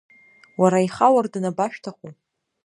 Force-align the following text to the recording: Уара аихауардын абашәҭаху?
Уара 0.59 0.77
аихауардын 0.79 1.45
абашәҭаху? 1.49 2.11